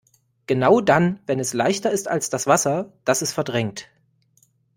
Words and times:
Genau 0.47 0.81
dann, 0.81 1.19
wenn 1.27 1.39
es 1.39 1.53
leichter 1.53 1.91
ist 1.91 2.07
als 2.07 2.31
das 2.31 2.47
Wasser, 2.47 2.91
das 3.05 3.21
es 3.21 3.33
verdrängt. 3.33 3.87